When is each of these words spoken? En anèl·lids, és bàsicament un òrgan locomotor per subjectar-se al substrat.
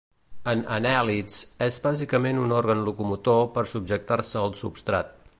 En 0.51 0.61
anèl·lids, 0.75 1.35
és 1.65 1.77
bàsicament 1.83 2.41
un 2.45 2.55
òrgan 2.61 2.81
locomotor 2.87 3.45
per 3.59 3.65
subjectar-se 3.75 4.41
al 4.43 4.57
substrat. 4.63 5.13